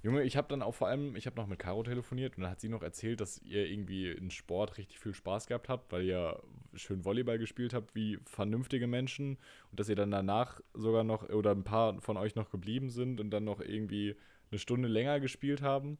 Junge, 0.04 0.22
ich 0.22 0.36
habe 0.36 0.48
dann 0.48 0.60
auch 0.60 0.74
vor 0.74 0.88
allem, 0.88 1.16
ich 1.16 1.24
habe 1.24 1.36
noch 1.36 1.46
mit 1.46 1.58
Caro 1.58 1.82
telefoniert 1.82 2.36
und 2.36 2.42
dann 2.42 2.50
hat 2.50 2.60
sie 2.60 2.68
noch 2.68 2.82
erzählt, 2.82 3.22
dass 3.22 3.40
ihr 3.40 3.66
irgendwie 3.66 4.10
in 4.10 4.30
Sport 4.30 4.76
richtig 4.76 4.98
viel 4.98 5.14
Spaß 5.14 5.46
gehabt 5.46 5.70
habt, 5.70 5.90
weil 5.92 6.04
ihr 6.04 6.42
schön 6.74 7.06
Volleyball 7.06 7.38
gespielt 7.38 7.72
habt 7.72 7.94
wie 7.94 8.18
vernünftige 8.26 8.86
Menschen 8.86 9.38
und 9.70 9.80
dass 9.80 9.88
ihr 9.88 9.96
dann 9.96 10.10
danach 10.10 10.60
sogar 10.74 11.04
noch 11.04 11.30
oder 11.30 11.52
ein 11.52 11.64
paar 11.64 12.02
von 12.02 12.18
euch 12.18 12.34
noch 12.34 12.50
geblieben 12.50 12.90
sind 12.90 13.18
und 13.18 13.30
dann 13.30 13.44
noch 13.44 13.60
irgendwie 13.60 14.14
eine 14.50 14.58
Stunde 14.58 14.88
länger 14.88 15.20
gespielt 15.20 15.62
haben. 15.62 15.96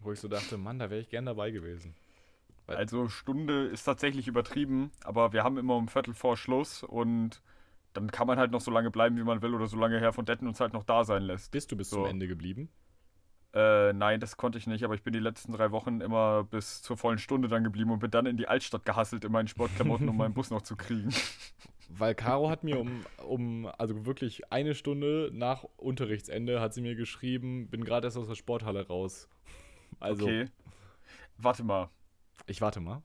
Wo 0.00 0.12
ich 0.12 0.20
so 0.20 0.28
dachte, 0.28 0.58
Mann, 0.58 0.78
da 0.78 0.90
wäre 0.90 1.00
ich 1.00 1.08
gern 1.08 1.24
dabei 1.24 1.50
gewesen. 1.50 1.94
Weil- 2.66 2.76
also 2.76 3.08
Stunde 3.08 3.68
ist 3.68 3.84
tatsächlich 3.84 4.28
übertrieben, 4.28 4.90
aber 5.02 5.32
wir 5.32 5.44
haben 5.44 5.56
immer 5.56 5.76
um 5.76 5.88
Viertel 5.88 6.12
vor 6.12 6.36
Schluss 6.36 6.82
und 6.82 7.40
dann 7.94 8.10
kann 8.10 8.26
man 8.26 8.38
halt 8.38 8.50
noch 8.50 8.60
so 8.60 8.70
lange 8.70 8.90
bleiben, 8.90 9.16
wie 9.16 9.22
man 9.24 9.40
will 9.40 9.54
oder 9.54 9.66
so 9.66 9.78
lange 9.78 9.98
Herr 10.00 10.12
von 10.12 10.24
Detten 10.26 10.46
uns 10.46 10.60
halt 10.60 10.72
noch 10.74 10.84
da 10.84 11.04
sein 11.04 11.22
lässt. 11.22 11.50
Bist 11.52 11.72
du 11.72 11.76
bis 11.76 11.90
So. 11.90 11.96
zum 11.96 12.06
Ende 12.06 12.28
geblieben? 12.28 12.68
Äh, 13.54 13.92
nein, 13.92 14.18
das 14.18 14.36
konnte 14.36 14.58
ich 14.58 14.66
nicht, 14.66 14.82
aber 14.84 14.94
ich 14.94 15.04
bin 15.04 15.12
die 15.12 15.20
letzten 15.20 15.52
drei 15.52 15.70
Wochen 15.70 16.00
immer 16.00 16.42
bis 16.42 16.82
zur 16.82 16.96
vollen 16.96 17.18
Stunde 17.18 17.46
dann 17.46 17.62
geblieben 17.62 17.92
und 17.92 18.00
bin 18.00 18.10
dann 18.10 18.26
in 18.26 18.36
die 18.36 18.48
Altstadt 18.48 18.84
gehasselt 18.84 19.24
in 19.24 19.30
meinen 19.30 19.46
Sportklamotten, 19.46 20.08
um 20.08 20.16
meinen 20.16 20.34
Bus 20.34 20.50
noch 20.50 20.62
zu 20.62 20.74
kriegen. 20.76 21.10
Weil 21.88 22.16
Caro 22.16 22.50
hat 22.50 22.64
mir 22.64 22.80
um, 22.80 23.04
um, 23.24 23.66
also 23.78 24.06
wirklich 24.06 24.50
eine 24.52 24.74
Stunde 24.74 25.30
nach 25.32 25.62
Unterrichtsende 25.76 26.60
hat 26.60 26.74
sie 26.74 26.80
mir 26.80 26.96
geschrieben, 26.96 27.68
bin 27.68 27.84
gerade 27.84 28.08
erst 28.08 28.16
aus 28.16 28.26
der 28.26 28.34
Sporthalle 28.34 28.88
raus. 28.88 29.28
Also, 30.00 30.24
Okay. 30.24 30.46
Warte 31.36 31.62
mal. 31.62 31.90
ich 32.46 32.60
warte 32.60 32.80
mal. 32.80 33.02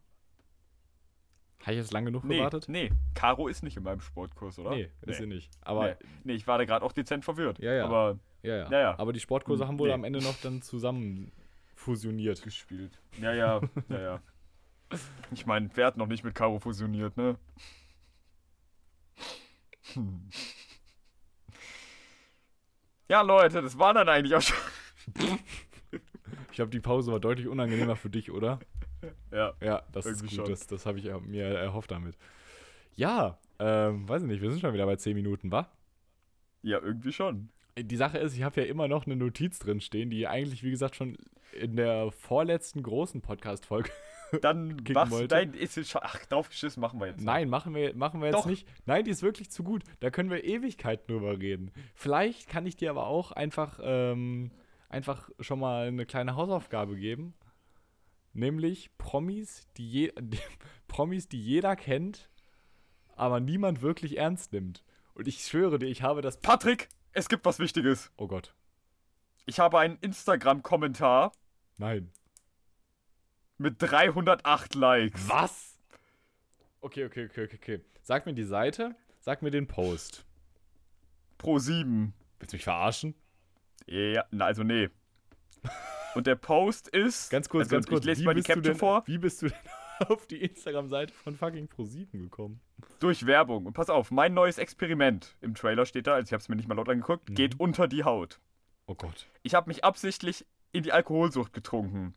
Habe 1.62 1.74
ich 1.74 1.78
jetzt 1.80 1.92
lang 1.92 2.06
genug 2.06 2.24
Nee, 2.24 2.38
gewartet? 2.38 2.66
nee, 2.70 2.90
Caro 3.16 3.48
ist 3.48 3.64
nicht 3.64 3.76
in 3.78 3.84
meinem 3.84 4.00
Sportkurs, 4.02 4.58
oder? 4.60 4.72
Nee, 4.72 4.90
ist 5.02 5.18
sie 5.18 5.26
nicht. 5.28 5.50
Aber 5.62 5.88
nee. 5.90 5.96
nee, 6.24 6.34
ich 6.34 6.48
war 6.48 6.58
da 6.58 6.66
gerade 6.66 6.86
auch 6.86 6.94
dezent 6.94 7.26
verwirrt. 7.26 7.60
Ja, 7.60 7.74
ja. 7.74 7.86
Aber 7.86 8.18
ja, 8.44 8.56
ja. 8.56 8.72
Ja, 8.72 8.80
ja. 8.80 9.00
Aber 9.00 9.12
die 9.14 9.20
Sportkurse 9.20 9.64
Hm, 9.64 9.68
haben 9.68 9.80
wohl 9.80 9.90
nee. 9.90 9.94
am 9.94 10.04
Ende 10.06 10.20
noch 10.22 10.38
dann 10.42 10.62
zusammen 10.62 11.32
fusioniert. 11.76 12.42
gespielt. 12.42 13.00
Ja, 13.22 13.34
ja, 13.34 13.62
ja, 13.90 14.00
ja. 14.00 14.20
Ich 15.32 15.46
meine, 15.46 15.70
wer 15.76 15.88
hat 15.88 15.98
noch 15.98 16.08
nicht 16.08 16.24
mit 16.24 16.34
Caro 16.34 16.60
fusioniert, 16.60 17.16
ne? 17.18 17.38
Hm. 19.94 20.30
Ja, 23.10 23.22
Leute, 23.22 23.62
das 23.62 23.78
war 23.78 23.94
dann 23.94 24.08
eigentlich 24.08 24.36
auch 24.36 24.42
schon. 24.42 24.58
Ich 26.50 26.56
glaube, 26.56 26.72
die 26.72 26.80
Pause 26.80 27.12
war 27.12 27.20
deutlich 27.20 27.48
unangenehmer 27.48 27.96
für 27.96 28.10
dich, 28.10 28.32
oder? 28.32 28.60
Ja, 29.32 29.54
Ja, 29.62 29.84
das 29.92 30.06
ist 30.06 30.22
gut. 30.22 30.32
schon. 30.32 30.46
Das, 30.50 30.68
das 30.68 30.86
habe 30.86 31.00
ich 31.00 31.06
äh, 31.06 31.20
mir 31.20 31.46
erhofft 31.46 31.92
damit. 31.92 32.18
Ja, 32.96 33.38
ähm, 33.60 34.08
weiß 34.08 34.24
ich 34.24 34.28
nicht, 34.28 34.42
wir 34.42 34.50
sind 34.52 34.62
schon 34.62 34.74
wieder 34.74 34.86
bei 34.86 34.96
10 34.96 35.16
Minuten, 35.16 35.52
wa? 35.52 35.70
ja, 36.62 36.80
irgendwie 36.82 37.14
schon. 37.14 37.50
Die 37.78 37.96
Sache 37.96 38.18
ist, 38.18 38.36
ich 38.36 38.44
habe 38.44 38.62
ja 38.62 38.68
immer 38.68 38.90
noch 38.90 39.06
eine 39.06 39.16
Notiz 39.16 39.60
drin 39.60 39.80
stehen, 39.80 40.10
die 40.10 40.28
eigentlich, 40.28 40.64
wie 40.64 40.72
gesagt, 40.72 40.98
schon 40.98 41.16
in 41.54 41.78
der 41.78 42.12
vorletzten 42.12 42.84
großen 42.84 43.22
Podcast-Folge. 43.22 43.90
Dann 44.42 44.84
machst 44.90 45.12
du 45.14 45.18
wollte. 45.18 45.28
dein. 45.30 45.54
Ist 45.54 45.78
es 45.78 45.90
schon, 45.90 46.02
ach, 46.04 46.24
draufgeschissen 46.26 46.82
machen 46.82 47.00
wir 47.00 47.08
jetzt. 47.08 47.22
Nein, 47.24 47.50
machen 47.50 47.74
wir, 47.74 47.96
machen 47.96 48.20
wir 48.20 48.28
jetzt 48.28 48.36
Doch. 48.40 48.46
nicht. 48.46 48.68
Nein, 48.86 49.06
die 49.06 49.12
ist 49.12 49.24
wirklich 49.24 49.50
zu 49.50 49.64
gut. 49.64 49.84
Da 50.02 50.10
können 50.12 50.30
wir 50.30 50.44
Ewigkeiten 50.44 51.08
drüber 51.08 51.40
reden. 51.40 51.72
Vielleicht 51.96 52.50
kann 52.50 52.66
ich 52.66 52.76
dir 52.76 52.90
aber 52.90 53.08
auch 53.08 53.32
einfach, 53.32 53.80
ähm, 53.82 54.52
einfach 54.90 55.30
schon 55.40 55.60
mal 55.60 55.88
eine 55.88 56.06
kleine 56.06 56.36
Hausaufgabe 56.36 56.98
geben. 56.98 57.34
Nämlich 58.40 58.90
Promis, 58.98 59.68
die, 59.76 59.90
je, 59.90 60.14
die 60.18 60.40
Promis, 60.88 61.28
die 61.28 61.42
jeder 61.42 61.76
kennt, 61.76 62.30
aber 63.18 63.42
niemand 63.42 63.82
wirklich 63.82 64.18
ernst 64.18 64.54
nimmt. 64.54 64.86
Und 65.14 65.28
ich 65.28 65.44
schwöre 65.44 65.78
dir, 65.78 65.88
ich 65.88 66.04
habe 66.04 66.22
das. 66.22 66.40
Patrick, 66.40 66.88
es 67.12 67.28
gibt 67.28 67.44
was 67.44 67.60
Wichtiges. 67.60 68.14
Oh 68.16 68.28
Gott. 68.28 68.56
Ich 69.46 69.60
habe 69.60 69.80
einen 69.80 69.98
Instagram-Kommentar 69.98 71.34
Nein. 71.78 72.14
mit 73.58 73.82
308 73.82 74.74
Likes. 74.76 75.28
Was? 75.28 75.78
Okay, 76.80 77.04
okay, 77.04 77.26
okay, 77.26 77.44
okay, 77.44 77.58
okay. 77.62 77.82
Sag 78.04 78.26
mir 78.26 78.34
die 78.34 78.46
Seite, 78.46 78.96
sag 79.20 79.42
mir 79.42 79.52
den 79.52 79.68
Post. 79.68 80.26
Pro 81.38 81.60
7. 81.60 82.14
Willst 82.40 82.54
du 82.54 82.56
mich 82.56 82.64
verarschen? 82.64 83.16
Ja, 83.86 84.24
na, 84.32 84.46
also 84.46 84.64
nee. 84.64 84.88
Und 86.16 86.28
der 86.28 86.36
Post 86.36 86.88
ist. 86.88 87.30
Ganz 87.30 87.50
kurz, 87.50 87.66
also 87.66 87.76
ganz 87.76 87.88
kurz. 87.88 88.02
Ich 88.02 88.06
lese 88.06 88.24
mal 88.24 88.34
die 88.34 88.42
Caption 88.42 88.64
denn, 88.64 88.76
vor. 88.76 89.04
Wie 89.06 89.18
bist 89.18 89.42
du 89.42 89.48
denn 89.50 89.58
auf 90.10 90.26
die 90.28 90.42
Instagram-Seite 90.42 91.14
von 91.14 91.36
fucking 91.36 91.68
Pro7 91.68 92.12
gekommen? 92.18 92.62
Durch 93.00 93.26
Werbung. 93.26 93.66
Und 93.66 93.74
pass 93.74 93.90
auf, 93.90 94.12
mein 94.12 94.34
neues 94.34 94.58
Experiment. 94.58 95.36
Im 95.42 95.56
Trailer 95.56 95.86
steht 95.86 96.08
da, 96.08 96.14
also 96.16 96.26
ich 96.28 96.34
habe 96.34 96.42
es 96.42 96.50
mir 96.50 96.56
nicht 96.56 96.68
mal 96.68 96.76
laut 96.76 96.90
angeguckt, 96.90 97.30
Mhm. 97.30 97.36
geht 97.36 97.60
unter 97.60 97.88
die 97.88 98.04
Haut. 98.04 98.40
Oh 98.88 98.96
Gott. 98.96 99.28
Ich 99.44 99.54
habe 99.54 99.70
mich 99.70 99.84
absichtlich 99.84 100.46
in 100.72 100.84
die 100.84 100.92
Alkoholsucht 100.92 101.54
getrunken. 101.54 102.16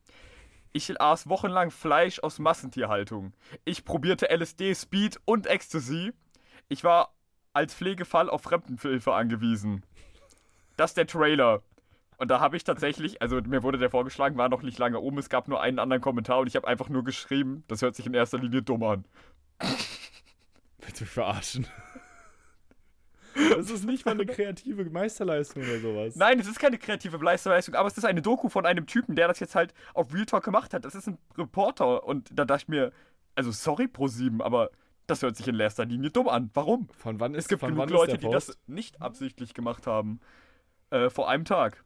Ich 0.72 0.98
aß 0.98 1.28
wochenlang 1.28 1.70
Fleisch 1.70 2.20
aus 2.20 2.38
Massentierhaltung. 2.38 3.34
Ich 3.66 3.84
probierte 3.84 4.30
LSD, 4.30 4.74
Speed 4.74 5.20
und 5.26 5.46
Ecstasy. 5.46 6.12
Ich 6.68 6.82
war 6.82 7.14
als 7.52 7.74
Pflegefall 7.74 8.30
auf 8.30 8.42
Fremdenhilfe 8.42 9.12
angewiesen. 9.12 9.84
Das 10.78 10.92
ist 10.92 10.96
der 10.96 11.06
Trailer. 11.06 11.62
Und 12.22 12.28
da 12.28 12.38
habe 12.38 12.56
ich 12.56 12.62
tatsächlich, 12.62 13.20
also 13.20 13.40
mir 13.40 13.64
wurde 13.64 13.78
der 13.78 13.90
vorgeschlagen, 13.90 14.36
war 14.36 14.48
noch 14.48 14.62
nicht 14.62 14.78
lange 14.78 15.00
oben, 15.00 15.18
es 15.18 15.28
gab 15.28 15.48
nur 15.48 15.60
einen 15.60 15.80
anderen 15.80 16.00
Kommentar 16.00 16.38
und 16.38 16.46
ich 16.46 16.54
habe 16.54 16.68
einfach 16.68 16.88
nur 16.88 17.02
geschrieben, 17.02 17.64
das 17.66 17.82
hört 17.82 17.96
sich 17.96 18.06
in 18.06 18.14
erster 18.14 18.38
Linie 18.38 18.62
dumm 18.62 18.84
an. 18.84 19.04
Willst 20.78 21.00
du 21.00 21.04
mich 21.04 21.10
verarschen? 21.10 21.66
Das 23.34 23.70
ist 23.70 23.86
nicht 23.86 24.04
mal 24.04 24.12
eine 24.12 24.26
kreative 24.26 24.84
Meisterleistung 24.84 25.62
oder 25.62 25.80
sowas. 25.80 26.16
Nein, 26.16 26.38
es 26.38 26.46
ist 26.46 26.60
keine 26.60 26.76
kreative 26.76 27.16
Leistung, 27.16 27.74
aber 27.74 27.88
es 27.88 27.96
ist 27.96 28.04
eine 28.04 28.20
Doku 28.20 28.50
von 28.50 28.66
einem 28.66 28.86
Typen, 28.86 29.16
der 29.16 29.26
das 29.26 29.40
jetzt 29.40 29.54
halt 29.54 29.72
auf 29.94 30.12
Real 30.12 30.26
Talk 30.26 30.44
gemacht 30.44 30.74
hat. 30.74 30.84
Das 30.84 30.94
ist 30.94 31.08
ein 31.08 31.16
Reporter 31.38 32.04
und 32.04 32.28
da 32.38 32.44
dachte 32.44 32.64
ich 32.64 32.68
mir, 32.68 32.92
also 33.34 33.50
sorry 33.50 33.84
Pro7, 33.84 34.42
aber 34.42 34.70
das 35.06 35.22
hört 35.22 35.36
sich 35.36 35.48
in 35.48 35.58
erster 35.58 35.86
Linie 35.86 36.10
dumm 36.10 36.28
an. 36.28 36.50
Warum? 36.52 36.88
Von 36.90 37.20
wann 37.20 37.34
ist, 37.34 37.44
Es 37.44 37.48
gibt 37.48 37.62
genug 37.62 37.88
Leute, 37.88 38.18
die 38.18 38.28
das 38.28 38.58
nicht 38.66 39.00
absichtlich 39.00 39.54
gemacht 39.54 39.86
haben. 39.86 40.20
Äh, 40.90 41.08
vor 41.08 41.28
einem 41.30 41.46
Tag. 41.46 41.82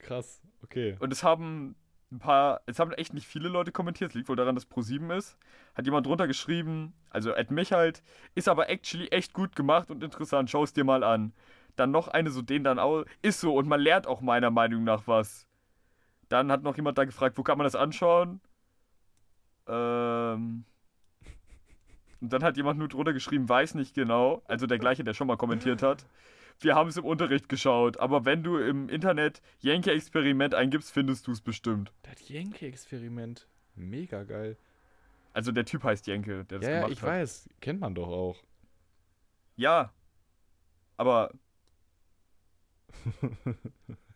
Krass, 0.00 0.42
okay. 0.62 0.96
Und 0.98 1.12
es 1.12 1.22
haben 1.22 1.76
ein 2.12 2.18
paar, 2.18 2.60
es 2.66 2.78
haben 2.78 2.92
echt 2.92 3.14
nicht 3.14 3.26
viele 3.26 3.48
Leute 3.48 3.72
kommentiert. 3.72 4.10
Es 4.10 4.14
liegt 4.14 4.28
wohl 4.28 4.36
daran, 4.36 4.54
dass 4.54 4.68
Pro7 4.68 5.16
ist. 5.16 5.36
Hat 5.74 5.84
jemand 5.84 6.06
drunter 6.06 6.26
geschrieben, 6.26 6.92
also 7.10 7.32
at 7.34 7.50
mich 7.50 7.72
halt, 7.72 8.02
ist 8.34 8.48
aber 8.48 8.68
actually 8.68 9.08
echt 9.08 9.32
gut 9.32 9.54
gemacht 9.54 9.90
und 9.90 10.02
interessant. 10.02 10.50
Schau 10.50 10.64
es 10.64 10.72
dir 10.72 10.84
mal 10.84 11.04
an. 11.04 11.32
Dann 11.76 11.92
noch 11.92 12.08
eine 12.08 12.30
so, 12.30 12.42
den 12.42 12.64
dann 12.64 12.78
auch, 12.78 13.04
ist 13.22 13.40
so 13.40 13.54
und 13.54 13.68
man 13.68 13.80
lernt 13.80 14.06
auch 14.06 14.20
meiner 14.20 14.50
Meinung 14.50 14.84
nach 14.84 15.06
was. 15.06 15.46
Dann 16.28 16.50
hat 16.50 16.62
noch 16.62 16.76
jemand 16.76 16.98
da 16.98 17.04
gefragt, 17.04 17.38
wo 17.38 17.42
kann 17.42 17.58
man 17.58 17.64
das 17.64 17.74
anschauen? 17.74 18.40
Ähm. 19.66 20.64
Und 22.20 22.32
dann 22.32 22.42
hat 22.42 22.56
jemand 22.56 22.78
nur 22.78 22.88
drunter 22.88 23.12
geschrieben, 23.12 23.48
weiß 23.48 23.74
nicht 23.74 23.94
genau. 23.94 24.42
Also 24.46 24.66
der 24.66 24.78
gleiche, 24.78 25.04
der 25.04 25.14
schon 25.14 25.26
mal 25.26 25.36
kommentiert 25.36 25.82
hat. 25.82 26.04
Wir 26.62 26.74
haben 26.74 26.88
es 26.90 26.96
im 26.98 27.04
Unterricht 27.04 27.48
geschaut, 27.48 27.96
aber 27.98 28.24
wenn 28.26 28.42
du 28.42 28.58
im 28.58 28.88
Internet 28.90 29.40
Yankee-Experiment 29.60 30.54
eingibst, 30.54 30.92
findest 30.92 31.26
du 31.26 31.32
es 31.32 31.40
bestimmt. 31.40 31.92
Das 32.02 32.28
Yankee-Experiment. 32.28 33.48
Mega 33.76 34.24
geil. 34.24 34.56
Also 35.32 35.52
der 35.52 35.64
Typ 35.64 35.84
heißt 35.84 36.06
Jenke, 36.06 36.44
der 36.44 36.58
das 36.58 36.66
Ja, 36.68 36.74
ja, 36.74 36.78
gemacht 36.80 36.92
ich 36.92 37.02
hat. 37.02 37.08
weiß. 37.08 37.48
Kennt 37.60 37.80
man 37.80 37.94
doch 37.94 38.08
auch. 38.08 38.36
Ja. 39.56 39.92
Aber 40.98 41.32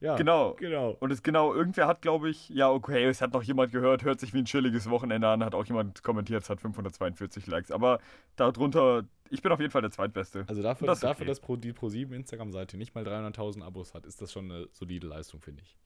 Ja, 0.00 0.16
genau. 0.16 0.54
Genau. 0.54 0.96
Und 1.00 1.10
es 1.10 1.22
genau, 1.22 1.54
irgendwer 1.54 1.86
hat, 1.86 2.02
glaube 2.02 2.28
ich, 2.30 2.48
ja, 2.48 2.70
okay, 2.70 3.04
es 3.04 3.20
hat 3.20 3.32
noch 3.32 3.42
jemand 3.42 3.72
gehört, 3.72 4.04
hört 4.04 4.20
sich 4.20 4.34
wie 4.34 4.38
ein 4.38 4.44
chilliges 4.44 4.88
Wochenende 4.90 5.28
an, 5.28 5.44
hat 5.44 5.54
auch 5.54 5.64
jemand 5.66 6.02
kommentiert, 6.02 6.42
es 6.42 6.50
hat 6.50 6.60
542 6.60 7.46
Likes. 7.46 7.70
Aber 7.70 7.98
darunter, 8.36 9.04
ich 9.30 9.42
bin 9.42 9.52
auf 9.52 9.60
jeden 9.60 9.70
Fall 9.72 9.82
der 9.82 9.90
Zweitbeste. 9.90 10.44
Also 10.48 10.62
dafür, 10.62 10.86
Das 10.86 11.00
dafür 11.00 11.22
okay. 11.22 11.28
dass 11.28 11.40
Pro, 11.40 11.56
die 11.56 11.72
Pro7 11.72 12.12
Instagram-Seite 12.14 12.76
nicht 12.76 12.94
mal 12.94 13.04
300.000 13.06 13.62
Abos 13.62 13.94
hat, 13.94 14.06
ist 14.06 14.20
das 14.22 14.32
schon 14.32 14.50
eine 14.50 14.68
solide 14.72 15.06
Leistung, 15.06 15.40
finde 15.40 15.62
ich. 15.62 15.76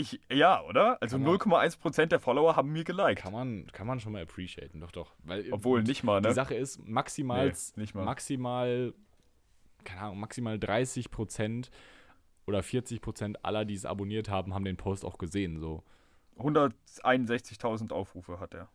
Ich, 0.00 0.20
ja, 0.32 0.62
oder? 0.62 1.02
Also 1.02 1.16
Kann 1.16 1.24
man- 1.26 1.38
0,1% 1.38 2.06
der 2.06 2.20
Follower 2.20 2.54
haben 2.54 2.70
mir 2.70 2.84
geliked. 2.84 3.20
Kann 3.20 3.32
man, 3.32 3.66
kann 3.72 3.84
man 3.86 3.98
schon 3.98 4.12
mal 4.12 4.22
appreciaten, 4.22 4.78
doch, 4.80 4.92
doch. 4.92 5.12
Weil, 5.24 5.52
Obwohl, 5.52 5.82
nicht 5.82 6.04
mal, 6.04 6.20
Die 6.22 6.28
ne? 6.28 6.34
Sache 6.34 6.54
ist, 6.54 6.86
maximal, 6.86 7.52
Nee, 7.74 7.86
maximal, 7.94 8.94
keine 9.82 10.02
Ahnung, 10.02 10.20
maximal 10.20 10.56
30 10.56 11.10
Prozent 11.10 11.70
oder 12.48 12.62
40 12.62 13.00
Prozent 13.00 13.44
aller, 13.44 13.64
die 13.64 13.74
es 13.74 13.84
abonniert 13.84 14.28
haben, 14.28 14.54
haben 14.54 14.64
den 14.64 14.76
Post 14.76 15.04
auch 15.04 15.18
gesehen. 15.18 15.58
So. 15.60 15.82
161.000 16.38 17.92
Aufrufe 17.92 18.40
hat 18.40 18.54
er. 18.54 18.68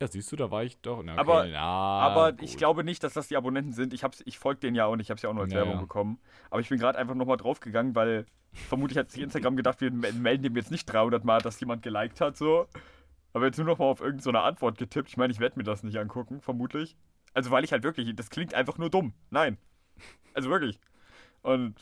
Ja, 0.00 0.06
siehst 0.08 0.32
du, 0.32 0.36
da 0.36 0.50
war 0.50 0.64
ich 0.64 0.78
doch. 0.80 1.02
Na, 1.02 1.12
okay, 1.12 1.20
Aber- 1.20 1.46
ja, 1.46 1.60
Aber 1.62 2.42
ich 2.42 2.56
glaube 2.56 2.84
nicht, 2.84 3.02
dass 3.04 3.12
das 3.14 3.28
die 3.28 3.36
Abonnenten 3.36 3.72
sind. 3.72 3.92
Ich, 3.92 4.02
hab's, 4.02 4.22
ich 4.24 4.38
folge 4.38 4.60
denen 4.60 4.74
ja 4.76 4.86
auch 4.86 4.92
und 4.92 5.00
ich 5.00 5.10
habe 5.10 5.16
es 5.16 5.22
ja 5.22 5.28
auch 5.28 5.34
nur 5.34 5.44
als 5.44 5.52
Ja, 5.52 5.60
Werbung 5.60 5.80
bekommen. 5.80 6.18
Aber 6.50 6.60
ich 6.60 6.68
bin 6.70 6.78
gerade 6.78 6.98
einfach 6.98 7.14
nochmal 7.14 7.36
draufgegangen, 7.36 7.94
weil 7.94 8.24
vermutlich 8.52 8.96
hat 8.98 9.10
sich 9.10 9.22
Instagram 9.22 9.56
gedacht, 9.56 9.80
wir 9.82 9.90
me- 9.90 10.12
melden 10.12 10.42
dem 10.42 10.56
jetzt 10.56 10.70
nicht 10.70 10.86
300 10.86 11.24
Mal, 11.24 11.40
dass 11.42 11.60
jemand 11.60 11.82
geliked 11.82 12.20
hat, 12.20 12.36
so. 12.36 12.66
Aber 13.34 13.44
jetzt 13.46 13.58
nur 13.58 13.66
nochmal 13.66 13.88
auf 13.88 14.00
irgendeine 14.00 14.38
so 14.38 14.42
Antwort 14.44 14.78
getippt. 14.78 15.08
Ich 15.10 15.16
meine, 15.18 15.32
ich 15.32 15.38
werde 15.38 15.58
mir 15.58 15.64
das 15.64 15.82
nicht 15.82 15.98
angucken, 15.98 16.40
vermutlich. 16.40 16.96
Also, 17.34 17.50
weil 17.50 17.62
ich 17.62 17.72
halt 17.72 17.82
wirklich, 17.84 18.14
das 18.16 18.28
klingt 18.30 18.54
einfach 18.54 18.76
nur 18.78 18.90
dumm. 18.90 19.12
Nein. 19.30 19.56
Also 20.34 20.48
wirklich. 20.50 20.80
Und 21.42 21.74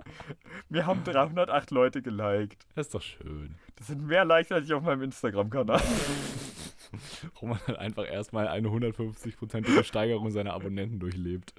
mir 0.68 0.86
haben 0.86 1.04
308 1.04 1.70
Leute 1.70 2.02
geliked. 2.02 2.66
Das 2.74 2.86
ist 2.86 2.94
doch 2.94 3.02
schön. 3.02 3.54
Das 3.76 3.86
sind 3.86 4.06
mehr 4.06 4.24
Likes 4.24 4.50
als 4.52 4.66
ich 4.66 4.72
auf 4.74 4.82
meinem 4.82 5.02
Instagram-Kanal. 5.02 5.80
Roman 7.42 7.58
hat 7.66 7.78
einfach 7.78 8.06
erstmal 8.06 8.48
eine 8.48 8.68
150-prozentige 8.68 9.84
Steigerung 9.84 10.30
seiner 10.30 10.54
Abonnenten 10.54 10.98
durchlebt. 10.98 11.52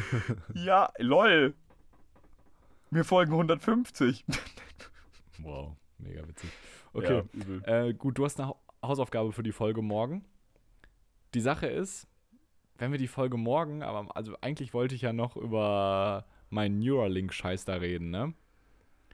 ja, 0.54 0.90
lol. 0.98 1.54
Mir 2.90 3.04
folgen 3.04 3.32
150. 3.32 4.24
Wow, 5.38 5.76
mega 5.98 6.26
witzig. 6.28 6.50
Okay, 6.92 7.22
Ja. 7.66 7.84
Äh, 7.86 7.94
gut, 7.94 8.18
du 8.18 8.24
hast 8.24 8.38
eine 8.38 8.48
Hau- 8.48 8.60
Hausaufgabe 8.82 9.32
für 9.32 9.42
die 9.42 9.52
Folge 9.52 9.80
morgen. 9.80 10.24
Die 11.32 11.40
Sache 11.40 11.66
ist, 11.68 12.06
wenn 12.76 12.90
wir 12.92 12.98
die 12.98 13.08
Folge 13.08 13.38
morgen, 13.38 13.82
aber 13.82 14.14
also 14.14 14.36
eigentlich 14.42 14.74
wollte 14.74 14.94
ich 14.94 15.00
ja 15.02 15.12
noch 15.14 15.36
über 15.36 16.26
meinen 16.52 16.78
Neuralink-Scheiß 16.78 17.64
da 17.64 17.74
reden, 17.74 18.10
ne? 18.10 18.34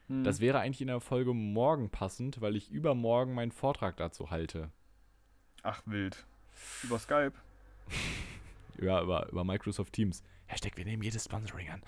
Hm. 0.08 0.24
Das 0.24 0.40
wäre 0.40 0.60
eigentlich 0.60 0.80
in 0.80 0.88
der 0.88 1.00
Folge 1.00 1.34
morgen 1.34 1.90
passend, 1.90 2.40
weil 2.40 2.56
ich 2.56 2.70
übermorgen 2.70 3.34
meinen 3.34 3.52
Vortrag 3.52 3.96
dazu 3.96 4.30
halte. 4.30 4.70
Ach, 5.62 5.82
wild. 5.86 6.26
Über 6.82 6.98
Skype. 6.98 7.32
Ja, 8.80 9.02
über, 9.02 9.28
über 9.32 9.42
Microsoft 9.42 9.92
Teams. 9.92 10.22
Hashtag, 10.46 10.76
wir 10.76 10.84
nehmen 10.84 11.02
jedes 11.02 11.24
Sponsoring 11.24 11.68
an. 11.68 11.82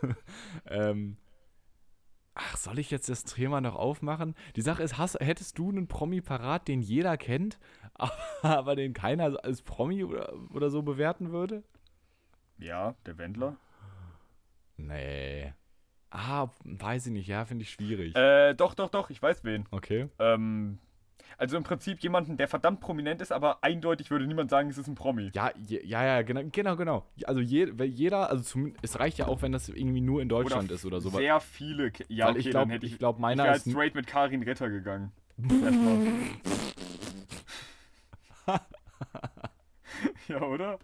ähm, 0.66 1.16
ach, 2.34 2.56
soll 2.56 2.78
ich 2.78 2.92
jetzt 2.92 3.08
das 3.08 3.24
Thema 3.24 3.60
noch 3.60 3.74
aufmachen? 3.74 4.36
Die 4.54 4.62
Sache 4.62 4.84
ist, 4.84 4.96
hast, 4.96 5.18
hättest 5.18 5.58
du 5.58 5.70
einen 5.70 5.88
Promi 5.88 6.20
parat, 6.20 6.68
den 6.68 6.82
jeder 6.82 7.16
kennt, 7.16 7.58
aber 8.42 8.76
den 8.76 8.92
keiner 8.92 9.44
als 9.44 9.62
Promi 9.62 10.04
oder, 10.04 10.32
oder 10.52 10.70
so 10.70 10.82
bewerten 10.82 11.32
würde? 11.32 11.64
Ja, 12.58 12.94
der 13.04 13.18
Wendler. 13.18 13.56
Nee. 14.78 15.52
Ah, 16.10 16.48
weiß 16.64 17.06
ich 17.06 17.12
nicht, 17.12 17.26
ja, 17.26 17.44
finde 17.44 17.64
ich 17.64 17.70
schwierig. 17.70 18.16
Äh, 18.16 18.54
doch, 18.54 18.74
doch, 18.74 18.88
doch, 18.88 19.10
ich 19.10 19.20
weiß 19.20 19.44
wen. 19.44 19.66
Okay. 19.70 20.08
Ähm, 20.18 20.78
also 21.36 21.58
im 21.58 21.64
Prinzip 21.64 22.00
jemanden, 22.00 22.38
der 22.38 22.48
verdammt 22.48 22.80
prominent 22.80 23.20
ist, 23.20 23.30
aber 23.30 23.62
eindeutig 23.62 24.10
würde 24.10 24.26
niemand 24.26 24.48
sagen, 24.48 24.70
es 24.70 24.78
ist 24.78 24.88
ein 24.88 24.94
Promi. 24.94 25.30
Ja, 25.34 25.52
je, 25.56 25.84
ja, 25.84 26.04
ja, 26.04 26.22
genau, 26.22 26.42
genau, 26.50 26.76
genau. 26.76 27.06
Also 27.24 27.40
je, 27.40 27.78
weil 27.78 27.88
jeder, 27.88 28.30
also 28.30 28.42
zum, 28.42 28.74
es 28.80 28.98
reicht 28.98 29.18
ja 29.18 29.26
auch, 29.26 29.42
wenn 29.42 29.52
das 29.52 29.68
irgendwie 29.68 30.00
nur 30.00 30.22
in 30.22 30.30
Deutschland 30.30 30.70
ist 30.70 30.86
oder 30.86 31.00
so. 31.00 31.10
Sehr 31.10 31.40
viele. 31.40 31.92
Ja, 32.08 32.26
Weil 32.26 32.32
okay, 32.32 32.40
ich 32.40 32.50
glaub- 32.50 32.62
dann 32.62 32.70
hätte 32.70 32.86
ich, 32.86 32.92
ich 32.92 32.98
glaub, 32.98 33.16
ich 33.16 33.20
meiner 33.20 33.44
wäre 33.44 33.56
ist 33.56 33.70
straight 33.70 33.94
mit 33.94 34.06
Karin 34.06 34.42
Ritter 34.42 34.70
gegangen. 34.70 35.12
Ja, 40.28 40.42
oder? 40.42 40.78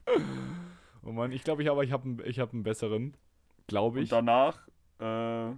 Oh 1.02 1.12
Mann, 1.12 1.32
ich 1.32 1.44
glaube, 1.44 1.62
ich, 1.62 1.70
aber 1.70 1.84
ich 1.84 1.92
habe 1.92 2.22
ich 2.24 2.38
hab 2.40 2.52
einen 2.52 2.62
besseren, 2.62 3.16
glaube 3.66 3.98
Und 3.98 4.04
ich. 4.04 4.10
danach, 4.10 4.66
äh. 5.00 5.52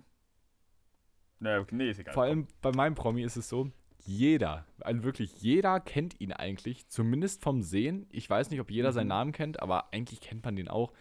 Naja, 1.39 1.67
nee, 1.71 1.91
ist 1.91 1.99
egal. 1.99 2.15
Vor 2.15 2.23
allem 2.23 2.47
bei 2.63 2.73
meinem 2.73 2.95
Promi 2.95 3.23
ist 3.23 3.37
es 3.37 3.49
so, 3.49 3.71
jeder, 4.05 4.65
also 4.81 5.03
wirklich 5.03 5.43
jeder 5.43 5.81
kennt 5.81 6.19
ihn 6.21 6.33
eigentlich, 6.33 6.89
zumindest 6.89 7.43
vom 7.43 7.61
Sehen. 7.61 8.07
Ich 8.11 8.29
weiß 8.31 8.51
nicht, 8.51 8.61
ob 8.61 8.71
jeder 8.71 8.93
seinen 8.93 9.07
Mhm. 9.07 9.11
Namen 9.11 9.33
kennt, 9.33 9.61
aber 9.61 9.93
eigentlich 9.93 10.21
kennt 10.21 10.45
man 10.45 10.57
den 10.57 10.69
auch, 10.69 10.93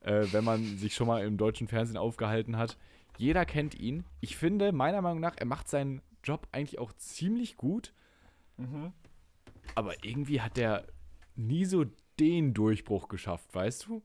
äh, 0.00 0.26
wenn 0.32 0.44
man 0.44 0.78
sich 0.78 0.94
schon 0.94 1.06
mal 1.06 1.24
im 1.24 1.36
deutschen 1.36 1.68
Fernsehen 1.68 1.96
aufgehalten 1.98 2.56
hat. 2.56 2.76
Jeder 3.18 3.44
kennt 3.46 3.74
ihn. 3.76 4.04
Ich 4.20 4.36
finde, 4.36 4.72
meiner 4.72 5.00
Meinung 5.02 5.20
nach, 5.20 5.36
er 5.36 5.46
macht 5.46 5.68
seinen 5.68 6.02
Job 6.24 6.48
eigentlich 6.52 6.78
auch 6.80 6.92
ziemlich 6.94 7.56
gut, 7.56 7.92
Mhm. 8.56 8.92
aber 9.74 10.02
irgendwie 10.04 10.40
hat 10.40 10.58
er 10.58 10.86
nie 11.36 11.64
so 11.66 11.84
den 12.18 12.54
Durchbruch 12.54 13.08
geschafft, 13.08 13.54
weißt 13.54 13.86
du? 13.86 14.02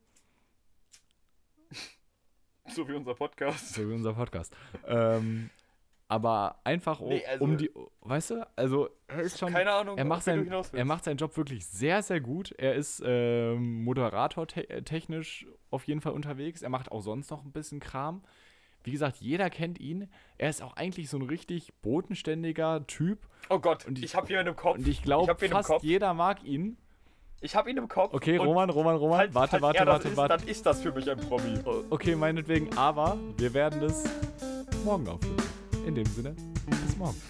So 2.75 2.87
wie 2.87 2.93
unser 2.93 3.15
Podcast. 3.15 3.73
So 3.73 3.89
wie 3.89 3.93
unser 3.93 4.13
Podcast. 4.13 4.55
ähm, 4.87 5.49
aber 6.07 6.59
einfach 6.63 6.99
um, 7.01 7.09
Nee, 7.09 7.23
also- 7.25 7.43
um 7.43 7.57
die, 7.57 7.69
weißt 8.01 8.31
du, 8.31 8.47
also 8.55 8.89
er 9.07 9.19
ist 9.21 9.37
schon, 9.37 9.53
Keine 9.53 9.71
Ahnung, 9.71 9.95
er 9.97 10.05
macht, 10.05 10.19
auf 10.21 10.27
wen 10.27 10.37
du 10.37 10.39
sein, 10.41 10.45
hinaus 10.45 10.73
er 10.73 10.85
macht 10.85 11.03
seinen 11.03 11.17
Job 11.17 11.37
wirklich 11.37 11.65
sehr, 11.67 12.01
sehr 12.01 12.19
gut. 12.19 12.51
Er 12.57 12.73
ist 12.73 13.01
ähm, 13.05 13.83
Moderator 13.83 14.47
te 14.47 14.67
äh, 14.69 14.81
technisch 14.81 15.45
auf 15.69 15.83
jeden 15.85 16.01
Fall 16.01 16.13
unterwegs. 16.13 16.63
Er 16.63 16.69
macht 16.69 16.91
auch 16.91 17.01
sonst 17.01 17.29
noch 17.29 17.43
ein 17.45 17.51
bisschen 17.51 17.79
Kram. 17.79 18.23
Wie 18.83 18.91
gesagt, 18.91 19.17
jeder 19.17 19.49
kennt 19.51 19.77
ihn. 19.79 20.09
Er 20.39 20.49
ist 20.49 20.63
auch 20.63 20.75
eigentlich 20.77 21.09
so 21.09 21.17
ein 21.17 21.23
richtig 21.23 21.73
bodenständiger 21.81 22.87
Typ. 22.87 23.27
Oh 23.49 23.59
Gott, 23.59 23.85
Und 23.85 23.99
ich- 23.99 24.05
ich, 24.05 24.15
habe 24.15 24.27
jemanden 24.29 24.49
im 24.51 24.55
Kopf. 24.55 24.77
Und 24.79 24.87
ich 24.87 25.03
glaube, 25.03 25.35
fast 25.47 25.83
jeder 25.83 26.13
mag 26.15 26.43
ihn. 26.43 26.77
Ich 27.41 27.55
habe 27.55 27.69
ihn 27.69 27.77
im 27.77 27.87
Kopf. 27.87 28.13
Okay, 28.13 28.35
Roman, 28.35 28.69
Roman, 28.69 28.97
Roman. 28.97 29.19
falls, 29.19 29.33
warte, 29.33 29.49
falls 29.51 29.61
warte, 29.61 29.87
warte, 29.87 30.07
ist, 30.09 30.17
warte. 30.17 30.37
Dann 30.37 30.47
ist 30.47 30.65
das 30.65 30.81
für 30.81 30.91
mich 30.91 31.09
ein 31.09 31.17
Promi. 31.17 31.57
Okay, 31.89 32.15
meinetwegen, 32.15 32.75
aber 32.77 33.17
wir 33.37 33.53
werden 33.53 33.79
das 33.79 34.03
morgen 34.83 35.07
auflösen. 35.07 35.37
In 35.85 35.95
dem 35.95 36.05
Sinne, 36.05 36.35
bis 36.85 36.97
morgen. 36.97 37.21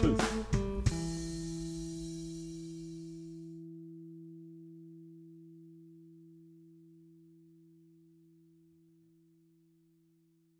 Tschüss. 0.00 0.18